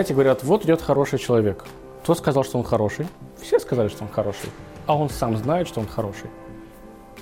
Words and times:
Знаете, 0.00 0.14
говорят, 0.14 0.42
вот 0.44 0.64
идет 0.64 0.80
хороший 0.80 1.18
человек. 1.18 1.66
Кто 2.02 2.14
сказал, 2.14 2.42
что 2.42 2.56
он 2.56 2.64
хороший? 2.64 3.06
Все 3.38 3.58
сказали, 3.60 3.88
что 3.88 4.04
он 4.04 4.08
хороший. 4.08 4.48
А 4.86 4.96
он 4.96 5.10
сам 5.10 5.36
знает, 5.36 5.68
что 5.68 5.80
он 5.80 5.86
хороший. 5.86 6.30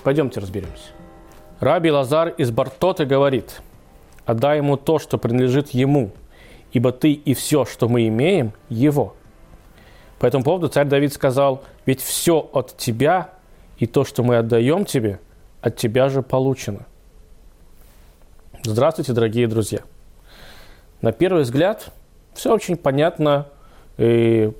Пойдемте 0.04 0.38
разберемся. 0.38 0.92
Раби 1.58 1.90
Лазар 1.90 2.28
из 2.28 2.52
Бартоты 2.52 3.04
говорит, 3.04 3.62
отдай 4.26 4.58
ему 4.58 4.76
то, 4.76 5.00
что 5.00 5.18
принадлежит 5.18 5.70
ему, 5.70 6.12
ибо 6.70 6.92
ты 6.92 7.14
и 7.14 7.34
все, 7.34 7.64
что 7.64 7.88
мы 7.88 8.06
имеем, 8.06 8.52
его. 8.68 9.16
По 10.20 10.26
этому 10.26 10.44
поводу 10.44 10.68
царь 10.68 10.86
Давид 10.86 11.12
сказал, 11.12 11.64
ведь 11.84 12.00
все 12.00 12.48
от 12.52 12.76
тебя 12.76 13.30
и 13.78 13.88
то, 13.88 14.04
что 14.04 14.22
мы 14.22 14.36
отдаем 14.36 14.84
тебе, 14.84 15.18
от 15.62 15.74
тебя 15.74 16.08
же 16.08 16.22
получено. 16.22 16.86
Здравствуйте, 18.62 19.14
дорогие 19.14 19.48
друзья. 19.48 19.80
На 21.00 21.10
первый 21.10 21.42
взгляд, 21.42 21.90
все 22.38 22.54
очень 22.54 22.76
понятно, 22.76 23.46
и 23.98 24.52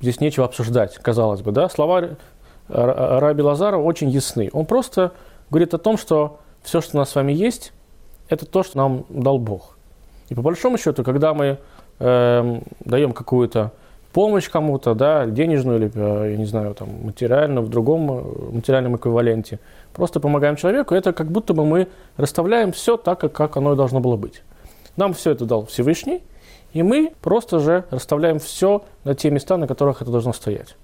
здесь 0.00 0.20
нечего 0.20 0.46
обсуждать, 0.46 0.96
казалось 0.96 1.42
бы. 1.42 1.52
Да? 1.52 1.68
Слова 1.68 2.16
Раби 2.68 3.42
Лазара 3.42 3.76
очень 3.76 4.08
ясны. 4.08 4.48
Он 4.52 4.64
просто 4.64 5.12
говорит 5.50 5.74
о 5.74 5.78
том, 5.78 5.98
что 5.98 6.38
все, 6.62 6.80
что 6.80 6.96
у 6.96 7.00
нас 7.00 7.10
с 7.10 7.14
вами 7.14 7.32
есть, 7.32 7.72
это 8.28 8.46
то, 8.46 8.62
что 8.62 8.78
нам 8.78 9.04
дал 9.10 9.38
Бог. 9.38 9.76
И 10.30 10.34
по 10.34 10.42
большому 10.42 10.78
счету, 10.78 11.04
когда 11.04 11.34
мы 11.34 11.58
э, 12.00 12.60
даем 12.80 13.12
какую-то 13.12 13.70
помощь 14.12 14.48
кому-то, 14.48 14.94
да, 14.94 15.26
денежную 15.26 15.78
или, 15.78 15.92
э, 15.94 16.30
я 16.32 16.36
не 16.36 16.46
знаю, 16.46 16.74
там, 16.74 16.88
материальную, 17.04 17.64
в 17.64 17.68
другом 17.68 18.10
э, 18.10 18.22
материальном 18.54 18.96
эквиваленте, 18.96 19.60
просто 19.92 20.18
помогаем 20.18 20.56
человеку, 20.56 20.94
это 20.94 21.12
как 21.12 21.30
будто 21.30 21.52
бы 21.52 21.64
мы 21.66 21.88
расставляем 22.16 22.72
все 22.72 22.96
так, 22.96 23.20
как 23.32 23.56
оно 23.56 23.74
и 23.74 23.76
должно 23.76 24.00
было 24.00 24.16
быть. 24.16 24.42
Нам 24.96 25.12
все 25.14 25.32
это 25.32 25.44
дал 25.44 25.66
Всевышний, 25.66 26.22
и 26.72 26.82
мы 26.82 27.12
просто 27.20 27.58
же 27.58 27.84
расставляем 27.90 28.38
все 28.38 28.84
на 29.04 29.14
те 29.14 29.30
места, 29.30 29.56
на 29.56 29.66
которых 29.66 30.02
это 30.02 30.10
должно 30.10 30.32
стоять. 30.32 30.76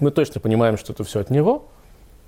Мы 0.00 0.10
точно 0.10 0.40
понимаем, 0.40 0.76
что 0.76 0.92
это 0.92 1.04
все 1.04 1.20
от 1.20 1.30
Него, 1.30 1.64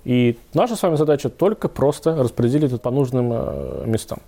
и 0.03 0.37
наша 0.53 0.75
с 0.75 0.83
вами 0.83 0.95
задача 0.95 1.29
только 1.29 1.67
просто 1.67 2.15
распределить 2.15 2.71
это 2.71 2.81
по 2.81 2.91
нужным 2.91 3.31
э, 3.33 3.83
местам. 3.85 4.19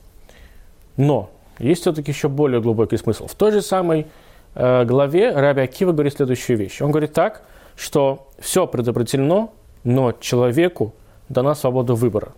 Но 0.98 1.30
есть 1.58 1.82
все-таки 1.82 2.12
еще 2.12 2.28
более 2.28 2.62
глубокий 2.62 2.98
смысл. 2.98 3.28
В 3.28 3.36
той 3.36 3.52
же 3.52 3.62
самой 3.62 4.08
э, 4.56 4.86
главе 4.86 5.32
Раби 5.32 5.62
Акива 5.62 5.94
говорит 5.94 6.14
следующую 6.14 6.58
вещь. 6.58 6.82
Он 6.82 6.92
говорит 6.92 7.14
так, 7.14 7.44
что 7.78 8.28
все 8.40 8.68
предопределено, 8.68 9.54
но 9.84 10.12
человеку 10.12 10.94
дана 11.30 11.56
свобода 11.56 11.94
выбора. 11.94 12.34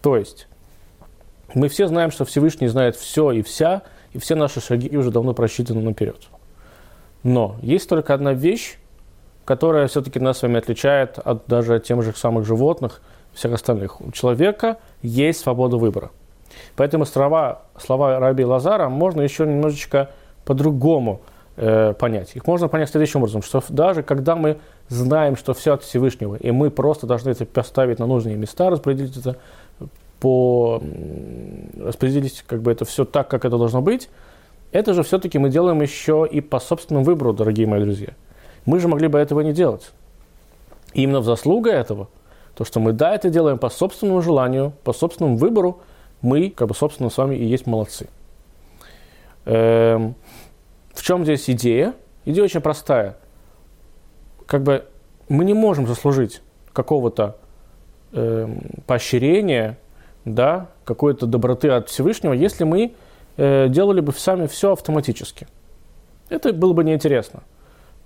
То 0.00 0.16
есть 0.16 0.46
мы 1.54 1.68
все 1.68 1.86
знаем, 1.86 2.10
что 2.10 2.24
Всевышний 2.24 2.68
знает 2.68 2.96
все 2.96 3.30
и 3.30 3.42
вся, 3.42 3.82
и 4.12 4.18
все 4.18 4.34
наши 4.34 4.60
шаги 4.60 4.96
уже 4.96 5.10
давно 5.10 5.34
просчитаны 5.34 5.80
наперед. 5.80 6.28
Но 7.22 7.56
есть 7.62 7.88
только 7.88 8.14
одна 8.14 8.32
вещь, 8.32 8.78
которая 9.44 9.86
все-таки 9.88 10.18
нас 10.18 10.38
с 10.38 10.42
вами 10.42 10.58
отличает 10.58 11.18
от 11.18 11.46
даже 11.46 11.78
тех 11.80 12.02
же 12.02 12.12
самых 12.14 12.46
животных, 12.46 13.00
всех 13.32 13.52
остальных. 13.52 14.00
У 14.00 14.10
человека 14.12 14.78
есть 15.02 15.40
свобода 15.40 15.76
выбора. 15.76 16.10
Поэтому 16.76 17.06
слова, 17.06 17.62
слова 17.78 18.18
Раби 18.18 18.44
Лазара 18.44 18.88
можно 18.88 19.22
еще 19.22 19.46
немножечко 19.46 20.10
по-другому 20.44 21.22
э, 21.56 21.94
понять. 21.94 22.36
Их 22.36 22.46
можно 22.46 22.68
понять 22.68 22.90
следующим 22.90 23.20
образом, 23.20 23.42
что 23.42 23.62
даже 23.68 24.02
когда 24.02 24.36
мы 24.36 24.58
знаем, 24.88 25.36
что 25.36 25.54
все 25.54 25.74
от 25.74 25.82
Всевышнего, 25.82 26.36
и 26.36 26.50
мы 26.50 26.70
просто 26.70 27.06
должны 27.06 27.30
это 27.30 27.46
поставить 27.46 27.98
на 27.98 28.06
нужные 28.06 28.36
места, 28.36 28.68
распределить 28.68 29.16
это 29.16 29.36
по 30.20 30.80
распределить 31.86 32.44
как 32.46 32.62
бы 32.62 32.72
это 32.72 32.84
все 32.84 33.04
так, 33.04 33.28
как 33.28 33.44
это 33.44 33.58
должно 33.58 33.82
быть, 33.82 34.08
это 34.72 34.94
же 34.94 35.02
все-таки 35.02 35.38
мы 35.38 35.50
делаем 35.50 35.80
еще 35.82 36.26
и 36.30 36.40
по 36.40 36.58
собственному 36.58 37.04
выбору, 37.04 37.32
дорогие 37.32 37.66
мои 37.66 37.82
друзья. 37.82 38.14
Мы 38.64 38.80
же 38.80 38.88
могли 38.88 39.08
бы 39.08 39.18
этого 39.18 39.40
не 39.40 39.52
делать. 39.52 39.90
И 40.94 41.02
именно 41.02 41.20
в 41.20 41.24
заслуга 41.24 41.70
этого, 41.70 42.08
то, 42.54 42.64
что 42.64 42.80
мы, 42.80 42.92
да, 42.92 43.14
это 43.14 43.28
делаем 43.28 43.58
по 43.58 43.68
собственному 43.68 44.22
желанию, 44.22 44.72
по 44.84 44.92
собственному 44.92 45.36
выбору, 45.36 45.80
мы, 46.20 46.50
как 46.50 46.68
бы, 46.68 46.74
собственно, 46.74 47.10
с 47.10 47.18
вами 47.18 47.34
и 47.34 47.44
есть 47.44 47.66
молодцы. 47.66 48.08
Эм, 49.44 50.14
в 50.94 51.02
чем 51.02 51.24
здесь 51.24 51.48
идея? 51.50 51.94
Идея 52.24 52.44
очень 52.44 52.60
простая. 52.60 53.16
Как 54.46 54.62
бы 54.62 54.86
мы 55.28 55.44
не 55.44 55.54
можем 55.54 55.86
заслужить 55.86 56.42
какого-то 56.72 57.36
эм, 58.12 58.60
поощрения, 58.86 59.78
да, 60.24 60.68
какой-то 60.84 61.26
доброты 61.26 61.68
от 61.70 61.88
Всевышнего, 61.88 62.32
если 62.32 62.64
мы 62.64 62.94
э, 63.36 63.68
делали 63.68 64.00
бы 64.00 64.12
сами 64.12 64.46
все 64.46 64.72
автоматически. 64.72 65.46
Это 66.28 66.52
было 66.52 66.72
бы 66.72 66.84
неинтересно 66.84 67.42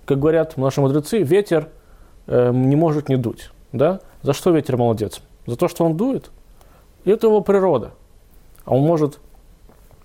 как 0.07 0.19
говорят 0.19 0.55
наши 0.55 0.79
мудрецы, 0.79 1.21
ветер 1.21 1.67
э, 2.27 2.51
не 2.53 2.77
может 2.77 3.09
не 3.09 3.17
дуть. 3.17 3.51
Да? 3.73 3.99
За 4.21 4.31
что 4.31 4.51
ветер 4.51 4.77
молодец? 4.77 5.21
За 5.45 5.57
то, 5.57 5.67
что 5.67 5.83
он 5.83 5.97
дует. 5.97 6.31
Это 7.03 7.27
его 7.27 7.41
природа. 7.41 7.91
А 8.63 8.73
он 8.73 8.83
может 8.83 9.19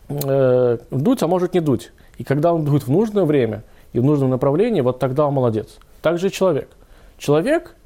э, 0.08 0.78
дуть, 0.90 1.22
а 1.22 1.28
может 1.28 1.54
не 1.54 1.60
дуть. 1.60 1.92
И 2.18 2.24
когда 2.24 2.52
он 2.52 2.64
дует 2.64 2.82
в 2.82 2.90
нужное 2.90 3.24
время 3.24 3.62
и 3.92 4.00
в 4.00 4.04
нужном 4.04 4.30
направлении, 4.30 4.80
вот 4.80 4.98
тогда 4.98 5.26
он 5.28 5.34
молодец. 5.34 5.78
Так 6.02 6.18
же 6.18 6.26
и 6.26 6.32
человек. 6.32 6.68
Человек, 7.16 7.76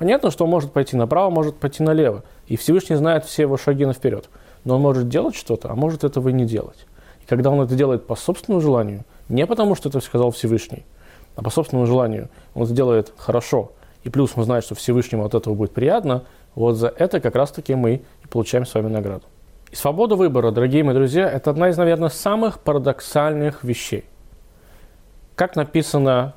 понятно, 0.00 0.30
что 0.30 0.44
он 0.44 0.50
может 0.50 0.72
пойти 0.72 0.96
направо, 0.96 1.28
может 1.28 1.56
пойти 1.56 1.82
налево. 1.82 2.24
И 2.46 2.56
Всевышний 2.56 2.96
знает 2.96 3.26
все 3.26 3.42
его 3.42 3.58
шаги 3.58 3.84
наперед. 3.84 4.30
Но 4.64 4.76
он 4.76 4.80
может 4.80 5.10
делать 5.10 5.36
что-то, 5.36 5.70
а 5.70 5.74
может 5.74 6.04
этого 6.04 6.30
и 6.30 6.32
не 6.32 6.46
делать. 6.46 6.86
И 7.22 7.26
когда 7.26 7.50
он 7.50 7.60
это 7.60 7.74
делает 7.74 8.06
по 8.06 8.16
собственному 8.16 8.62
желанию, 8.62 9.04
не 9.28 9.46
потому, 9.46 9.74
что 9.74 9.90
это 9.90 10.00
сказал 10.00 10.30
Всевышний, 10.30 10.86
а 11.36 11.42
по 11.42 11.50
собственному 11.50 11.86
желанию 11.86 12.30
он 12.54 12.64
сделает 12.64 13.12
хорошо, 13.18 13.72
и 14.02 14.08
плюс 14.08 14.32
он 14.36 14.44
знает, 14.44 14.64
что 14.64 14.74
Всевышнему 14.74 15.26
от 15.26 15.34
этого 15.34 15.54
будет 15.54 15.72
приятно, 15.72 16.24
вот 16.54 16.76
за 16.76 16.88
это 16.88 17.20
как 17.20 17.34
раз-таки 17.34 17.74
мы 17.74 18.02
и 18.24 18.26
получаем 18.26 18.64
с 18.64 18.72
вами 18.72 18.88
награду. 18.88 19.24
И 19.70 19.76
свобода 19.76 20.16
выбора, 20.16 20.50
дорогие 20.50 20.82
мои 20.82 20.94
друзья, 20.94 21.30
это 21.30 21.50
одна 21.50 21.68
из, 21.68 21.76
наверное, 21.76 22.08
самых 22.08 22.60
парадоксальных 22.60 23.62
вещей. 23.64 24.06
Как 25.34 25.56
написано 25.56 26.32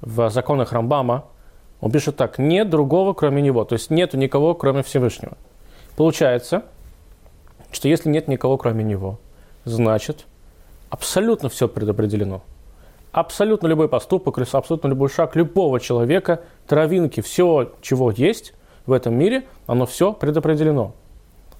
в 0.00 0.30
законах 0.30 0.72
Рамбама, 0.72 1.26
он 1.82 1.90
пишет 1.90 2.16
так, 2.16 2.38
нет 2.38 2.70
другого, 2.70 3.12
кроме 3.12 3.42
него, 3.42 3.64
то 3.64 3.74
есть 3.74 3.90
нету 3.90 4.16
никого, 4.16 4.54
кроме 4.54 4.82
Всевышнего. 4.82 5.36
Получается, 5.96 6.62
что 7.70 7.88
если 7.88 8.08
нет 8.08 8.26
никого, 8.26 8.56
кроме 8.56 8.82
него, 8.82 9.18
значит, 9.66 10.24
абсолютно 10.88 11.50
все 11.50 11.68
предопределено– 11.68 12.42
абсолютно 13.12 13.66
любой 13.66 13.88
поступок, 13.88 14.38
абсолютно 14.38 14.88
любой 14.88 15.10
шаг 15.10 15.36
любого 15.36 15.78
человека, 15.78 16.42
травинки, 16.66 17.20
все, 17.20 17.72
чего 17.82 18.10
есть 18.10 18.54
в 18.86 18.92
этом 18.92 19.14
мире, 19.14 19.44
оно 19.66 19.86
все 19.86 20.12
предопределено. 20.12 20.94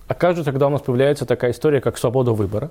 А 0.09 0.15
как 0.15 0.37
же 0.37 0.45
тогда 0.45 0.67
у 0.67 0.71
нас 0.71 0.81
появляется 0.81 1.27
такая 1.27 1.53
история, 1.53 1.81
как 1.81 1.99
свобода 1.99 2.33
выбора? 2.33 2.71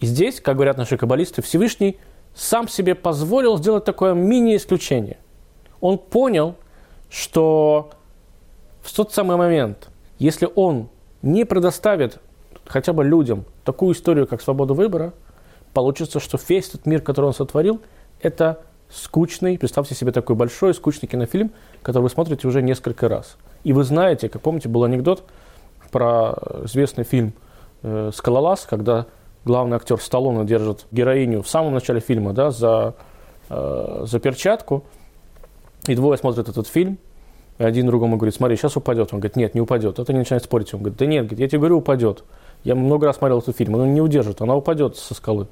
И 0.00 0.06
здесь, 0.06 0.40
как 0.40 0.56
говорят 0.56 0.76
наши 0.76 0.96
каббалисты, 0.96 1.42
Всевышний 1.42 1.98
сам 2.34 2.68
себе 2.68 2.94
позволил 2.94 3.56
сделать 3.56 3.84
такое 3.84 4.12
мини-исключение. 4.14 5.18
Он 5.86 5.98
понял, 5.98 6.54
что 7.10 7.90
в 8.82 8.94
тот 8.94 9.12
самый 9.12 9.36
момент, 9.36 9.88
если 10.18 10.48
он 10.54 10.88
не 11.22 11.44
предоставит 11.44 12.18
хотя 12.64 12.92
бы 12.92 13.04
людям 13.04 13.44
такую 13.64 13.94
историю, 13.94 14.26
как 14.26 14.40
свобода 14.42 14.74
выбора– 14.74 15.12
получится, 15.76 16.20
что 16.20 16.38
весь 16.48 16.70
этот 16.70 16.86
мир, 16.86 17.02
который 17.02 17.26
он 17.26 17.34
сотворил, 17.34 17.82
это 18.22 18.62
скучный, 18.88 19.58
представьте 19.58 19.94
себе 19.94 20.10
такой 20.10 20.34
большой, 20.34 20.72
скучный 20.72 21.06
кинофильм, 21.06 21.50
который 21.82 22.04
вы 22.04 22.08
смотрите 22.08 22.48
уже 22.48 22.62
несколько 22.62 23.08
раз. 23.08 23.36
И 23.62 23.74
вы 23.74 23.84
знаете, 23.84 24.30
как 24.30 24.40
помните, 24.40 24.70
был 24.70 24.84
анекдот 24.84 25.24
про 25.90 26.32
известный 26.64 27.04
фильм 27.04 27.34
э, 27.82 28.10
«Скалолаз», 28.14 28.64
когда 28.64 29.04
главный 29.44 29.76
актер 29.76 30.00
Сталлоне 30.00 30.46
держит 30.46 30.86
героиню 30.92 31.42
в 31.42 31.48
самом 31.50 31.74
начале 31.74 32.00
фильма 32.00 32.32
да, 32.32 32.50
за, 32.50 32.94
э, 33.50 34.04
за 34.06 34.18
перчатку, 34.18 34.84
и 35.88 35.94
двое 35.94 36.18
смотрят 36.18 36.48
этот 36.48 36.66
фильм, 36.66 36.98
и 37.58 37.64
один 37.64 37.86
другому 37.86 38.16
говорит, 38.16 38.34
смотри, 38.34 38.56
сейчас 38.56 38.76
упадет. 38.76 39.12
Он 39.12 39.20
говорит, 39.20 39.36
нет, 39.36 39.54
не 39.54 39.60
упадет. 39.60 39.98
Это 39.98 40.12
не 40.12 40.18
начинает 40.18 40.44
спорить. 40.44 40.74
Он 40.74 40.80
говорит, 40.80 40.98
да 40.98 41.06
нет, 41.06 41.32
я 41.38 41.48
тебе 41.48 41.58
говорю, 41.58 41.78
упадет. 41.78 42.24
Я 42.64 42.74
много 42.74 43.06
раз 43.06 43.16
смотрел 43.16 43.38
этот 43.38 43.56
фильм, 43.56 43.74
он 43.74 43.94
не 43.94 44.00
удержит, 44.00 44.40
она 44.40 44.56
упадет 44.56 44.96
со 44.96 45.14
скалы. 45.14 45.46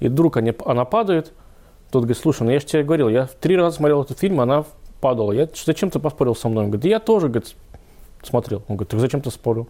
И 0.00 0.08
вдруг 0.08 0.36
они, 0.36 0.52
она 0.64 0.84
падает, 0.84 1.32
тот 1.90 2.02
говорит, 2.02 2.18
слушай, 2.18 2.42
ну 2.42 2.50
я 2.50 2.60
же 2.60 2.66
тебе 2.66 2.82
говорил, 2.82 3.08
я 3.08 3.28
три 3.40 3.56
раза 3.56 3.76
смотрел 3.76 4.02
этот 4.02 4.18
фильм, 4.18 4.40
она 4.40 4.64
падала. 5.00 5.32
Я, 5.32 5.48
зачем 5.54 5.90
ты 5.90 5.98
поспорил 5.98 6.34
со 6.34 6.48
мной? 6.48 6.64
Он 6.64 6.70
говорит, 6.70 6.82
да 6.82 6.88
я 6.88 7.00
тоже, 7.00 7.28
говорит, 7.28 7.54
смотрел. 8.22 8.62
Он 8.68 8.76
говорит, 8.76 8.88
так 8.88 9.00
зачем 9.00 9.20
ты 9.20 9.30
спорил? 9.30 9.68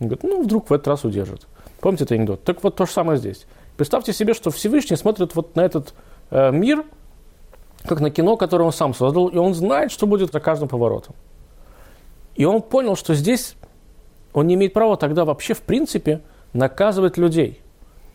Он 0.00 0.08
говорит, 0.08 0.22
ну, 0.22 0.42
вдруг 0.42 0.70
в 0.70 0.72
этот 0.72 0.88
раз 0.88 1.04
удержит. 1.04 1.46
Помните 1.80 2.04
этот 2.04 2.16
анекдот? 2.16 2.44
Так 2.44 2.62
вот 2.62 2.76
то 2.76 2.86
же 2.86 2.92
самое 2.92 3.18
здесь. 3.18 3.46
Представьте 3.76 4.12
себе, 4.12 4.34
что 4.34 4.50
Всевышний 4.50 4.96
смотрит 4.96 5.34
вот 5.34 5.56
на 5.56 5.62
этот 5.62 5.94
э, 6.30 6.50
мир, 6.52 6.84
как 7.84 8.00
на 8.00 8.10
кино, 8.10 8.36
которое 8.36 8.64
он 8.64 8.72
сам 8.72 8.94
создал, 8.94 9.28
и 9.28 9.36
он 9.36 9.54
знает, 9.54 9.90
что 9.90 10.06
будет 10.06 10.32
за 10.32 10.40
каждым 10.40 10.68
поворотом. 10.68 11.14
И 12.34 12.44
он 12.44 12.62
понял, 12.62 12.96
что 12.96 13.14
здесь 13.14 13.56
он 14.32 14.46
не 14.46 14.54
имеет 14.54 14.72
права 14.72 14.96
тогда 14.96 15.24
вообще, 15.24 15.54
в 15.54 15.60
принципе, 15.60 16.20
наказывать 16.52 17.18
людей. 17.18 17.60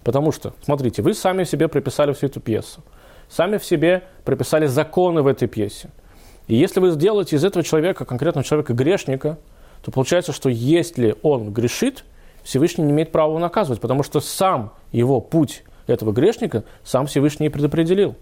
Потому 0.04 0.32
что, 0.32 0.54
смотрите, 0.64 1.02
вы 1.02 1.14
сами 1.14 1.44
себе 1.44 1.68
приписали 1.68 2.14
всю 2.14 2.28
эту 2.28 2.40
пьесу. 2.40 2.82
Сами 3.30 3.58
в 3.58 3.66
себе 3.66 4.04
приписали 4.24 4.66
законы 4.66 5.22
в 5.22 5.28
этой 5.28 5.48
пьесе. 5.48 5.90
И 6.48 6.56
если 6.56 6.80
вы 6.80 6.92
сделаете 6.92 7.36
из 7.36 7.44
этого 7.44 7.64
человека, 7.64 8.06
конкретного 8.06 8.46
человека, 8.46 8.74
грешника, 8.74 9.38
то 9.84 9.92
получается, 9.92 10.32
что 10.32 10.50
если 10.50 11.16
он 11.24 11.52
грешит, 11.52 12.06
Всевышний 12.44 12.86
не 12.86 12.92
имеет 12.92 13.12
права 13.12 13.32
его 13.32 13.40
наказывать, 13.40 13.82
потому 13.82 14.04
что 14.04 14.22
сам 14.22 14.72
его 14.94 15.20
путь 15.20 15.64
этого 15.88 16.14
грешника 16.14 16.64
сам 16.84 17.06
Всевышний 17.06 17.48
и 17.48 17.50
предопределил. 17.50 18.16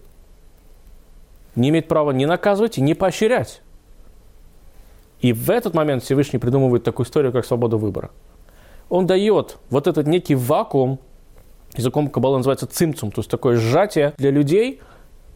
Не 1.56 1.70
имеет 1.70 1.88
права 1.88 2.12
ни 2.12 2.24
наказывать, 2.24 2.78
ни 2.78 2.92
поощрять. 2.92 3.62
И 5.20 5.32
в 5.32 5.50
этот 5.50 5.74
момент 5.74 6.04
Всевышний 6.04 6.38
придумывает 6.38 6.84
такую 6.84 7.06
историю, 7.06 7.32
как 7.32 7.44
свобода 7.44 7.76
выбора. 7.76 8.10
Он 8.88 9.06
дает 9.06 9.56
вот 9.70 9.86
этот 9.86 10.06
некий 10.06 10.34
вакуум, 10.34 11.00
языком 11.74 12.08
Каббала 12.08 12.36
называется 12.36 12.66
цимцум, 12.66 13.10
то 13.10 13.20
есть 13.20 13.30
такое 13.30 13.56
сжатие 13.56 14.14
для 14.18 14.30
людей, 14.30 14.80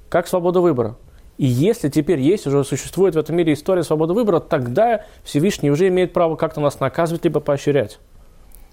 как 0.09 0.29
свобода 0.29 0.61
выбора. 0.61 0.97
И 1.39 1.47
если 1.47 1.89
теперь 1.89 2.21
есть, 2.21 2.47
уже 2.47 2.63
существует 2.65 3.15
в 3.15 3.19
этом 3.19 3.35
мире 3.35 3.55
история 3.55 3.83
свободы 3.83 4.13
выбора, 4.13 4.41
тогда 4.41 5.07
Всевышний 5.25 5.71
уже 5.71 5.89
имеет 5.89 6.13
право 6.13 6.37
как-то 6.37 6.61
нас 6.61 6.81
наказывать, 6.81 7.25
либо 7.25 7.41
поощрять. 7.41 7.99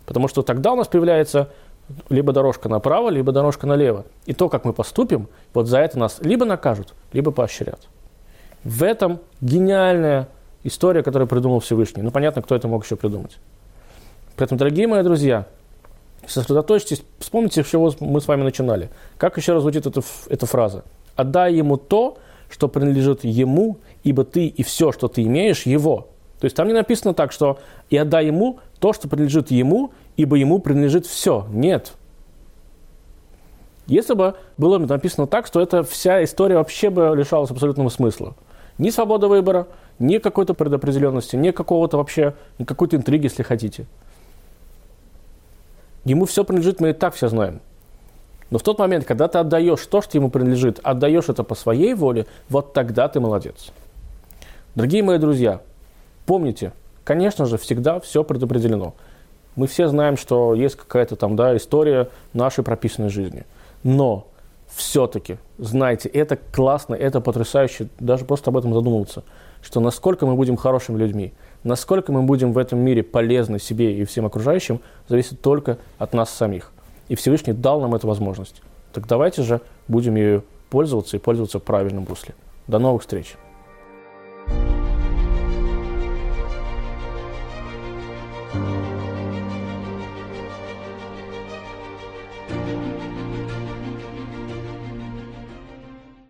Потому 0.06 0.28
что 0.28 0.42
тогда 0.42 0.74
у 0.74 0.76
нас 0.76 0.88
появляется 0.88 1.50
либо 2.10 2.34
дорожка 2.34 2.70
направо, 2.70 3.10
либо 3.10 3.32
дорожка 3.32 3.68
налево. 3.68 4.06
И 4.26 4.34
то, 4.34 4.50
как 4.50 4.66
мы 4.66 4.74
поступим, 4.74 5.28
вот 5.54 5.68
за 5.68 5.80
это 5.80 5.98
нас 5.98 6.20
либо 6.22 6.46
накажут, 6.46 6.94
либо 7.14 7.32
поощрят. 7.32 7.80
В 8.64 8.84
этом 8.84 9.20
гениальная 9.42 10.28
история, 10.64 11.04
которую 11.04 11.28
придумал 11.28 11.60
Всевышний. 11.60 12.02
Ну, 12.02 12.12
понятно, 12.12 12.42
кто 12.42 12.56
это 12.56 12.68
мог 12.68 12.84
еще 12.84 12.96
придумать. 12.96 13.38
Поэтому, 14.36 14.60
дорогие 14.60 14.88
мои 14.88 15.04
друзья, 15.04 15.48
сосредоточьтесь, 16.28 17.04
вспомните, 17.20 17.64
с 17.64 17.68
чего 17.68 17.94
мы 18.00 18.22
с 18.22 18.28
вами 18.28 18.44
начинали. 18.44 18.90
Как 19.18 19.38
еще 19.38 19.54
раз 19.54 19.62
звучит 19.62 19.86
эта, 19.86 20.02
эта 20.30 20.46
фраза? 20.46 20.84
«Отдай 21.16 21.56
ему 21.56 21.78
то, 21.78 22.18
что 22.50 22.68
принадлежит 22.68 23.24
ему, 23.24 23.78
ибо 24.04 24.24
ты 24.24 24.46
и 24.46 24.64
все, 24.64 24.92
что 24.92 25.08
ты 25.08 25.24
имеешь, 25.24 25.64
его». 25.64 26.10
То 26.40 26.46
есть 26.46 26.56
там 26.56 26.68
не 26.68 26.74
написано 26.74 27.16
так, 27.16 27.32
что 27.32 27.58
«и 27.90 27.98
отдай 27.98 28.28
ему 28.28 28.60
то, 28.80 28.94
что 28.94 29.08
принадлежит 29.08 29.50
ему, 29.50 29.92
ибо 30.18 30.36
ему 30.36 30.60
принадлежит 30.60 31.06
все». 31.06 31.48
Нет. 31.50 31.94
Если 33.88 34.14
бы 34.14 34.36
было 34.58 34.78
написано 34.78 35.28
так, 35.28 35.50
то 35.50 35.62
эта 35.62 35.84
вся 35.84 36.22
история 36.24 36.58
вообще 36.58 36.90
бы 36.90 37.14
лишалась 37.16 37.52
абсолютного 37.52 37.88
смысла. 37.88 38.36
Ни 38.78 38.90
свободы 38.90 39.28
выбора, 39.28 39.68
ни 39.98 40.18
какой-то 40.18 40.54
предопределенности, 40.54 41.38
ни 41.38 41.52
какого-то 41.52 41.98
вообще, 41.98 42.36
ни 42.60 42.66
какой-то 42.66 42.98
интриги, 42.98 43.24
если 43.24 43.44
хотите. 43.44 43.86
Ему 46.04 46.26
все 46.26 46.44
принадлежит, 46.44 46.80
мы 46.80 46.90
и 46.90 46.94
так 46.94 47.16
все 47.16 47.30
знаем. 47.30 47.62
Но 48.50 48.60
в 48.60 48.64
тот 48.64 48.80
момент, 48.80 49.06
когда 49.06 49.28
ты 49.28 49.40
отдаешь 49.40 49.86
то, 49.88 50.02
что 50.02 50.18
ему 50.18 50.30
принадлежит, 50.30 50.80
отдаешь 50.84 51.28
это 51.30 51.44
по 51.44 51.56
своей 51.56 51.94
воле, 51.94 52.28
вот 52.50 52.74
тогда 52.74 53.08
ты 53.08 53.20
молодец. 53.20 53.72
Дорогие 54.76 55.04
мои 55.04 55.18
друзья, 55.18 55.62
помните, 56.26 56.72
конечно 57.04 57.46
же, 57.46 57.58
всегда 57.58 58.00
все 58.00 58.24
предопределено. 58.24 58.94
Мы 59.58 59.68
все 59.68 59.88
знаем, 59.88 60.16
что 60.16 60.54
есть 60.54 60.76
какая-то 60.76 61.16
там 61.16 61.36
да, 61.36 61.58
история 61.58 62.10
нашей 62.32 62.64
прописанной 62.64 63.10
жизни. 63.10 63.44
Но 63.84 64.28
все-таки, 64.68 65.38
знайте, 65.58 66.10
это 66.10 66.38
классно, 66.38 66.94
это 66.94 67.22
потрясающе, 67.22 67.88
даже 68.00 68.24
просто 68.24 68.52
об 68.52 68.58
этом 68.58 68.74
задумываться, 68.74 69.24
что 69.64 69.80
насколько 69.80 70.28
мы 70.28 70.36
будем 70.36 70.58
хорошими 70.58 70.98
людьми, 70.98 71.34
насколько 71.64 72.12
мы 72.12 72.22
будем 72.22 72.54
в 72.54 72.58
этом 72.60 72.80
мире 72.80 73.02
полезны 73.02 73.60
себе 73.60 73.98
и 73.98 74.06
всем 74.06 74.28
окружающим, 74.28 74.80
зависит 75.08 75.42
только 75.42 75.80
от 75.98 76.14
нас 76.14 76.30
самих. 76.30 76.72
И 77.10 77.16
Всевышний 77.16 77.54
дал 77.54 77.82
нам 77.82 77.96
эту 77.96 78.08
возможность. 78.08 78.62
Так 78.94 79.08
давайте 79.08 79.42
же 79.42 79.62
будем 79.88 80.16
ею 80.16 80.44
пользоваться 80.70 81.18
и 81.18 81.20
пользоваться 81.20 81.60
в 81.60 81.64
правильном 81.64 82.06
русле. 82.06 82.36
До 82.68 82.78
новых 82.78 83.02
встреч! 83.02 83.38